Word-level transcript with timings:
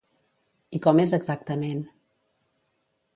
I 0.79 0.79
com 0.85 1.01
és 1.03 1.13
exactament? 1.17 1.83